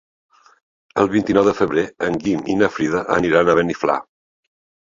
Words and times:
El 1.03 1.11
vint-i-nou 1.11 1.45
de 1.49 1.53
febrer 1.59 1.83
en 2.09 2.17
Guim 2.25 2.43
i 2.55 2.57
na 2.63 2.71
Frida 2.79 3.05
aniran 3.19 3.53
a 3.55 3.59
Beniflà. 3.63 4.01